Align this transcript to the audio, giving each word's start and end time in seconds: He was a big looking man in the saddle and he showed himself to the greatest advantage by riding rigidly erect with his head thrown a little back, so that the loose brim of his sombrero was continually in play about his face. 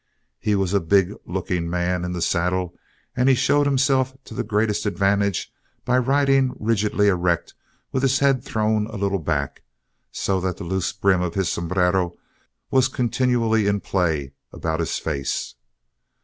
He 0.39 0.55
was 0.55 0.73
a 0.73 0.79
big 0.81 1.13
looking 1.27 1.69
man 1.69 2.03
in 2.03 2.11
the 2.11 2.23
saddle 2.23 2.73
and 3.15 3.29
he 3.29 3.35
showed 3.35 3.67
himself 3.67 4.15
to 4.23 4.33
the 4.33 4.43
greatest 4.43 4.87
advantage 4.87 5.53
by 5.85 5.99
riding 5.99 6.55
rigidly 6.59 7.07
erect 7.07 7.53
with 7.91 8.01
his 8.01 8.17
head 8.17 8.43
thrown 8.43 8.87
a 8.87 8.95
little 8.95 9.19
back, 9.19 9.61
so 10.11 10.41
that 10.41 10.57
the 10.57 10.63
loose 10.63 10.91
brim 10.91 11.21
of 11.21 11.35
his 11.35 11.49
sombrero 11.49 12.17
was 12.71 12.87
continually 12.87 13.67
in 13.67 13.79
play 13.79 14.33
about 14.51 14.79
his 14.79 14.97
face. 14.97 15.53